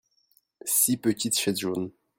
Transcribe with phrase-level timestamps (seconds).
[0.65, 1.91] six petites chaises jaunes.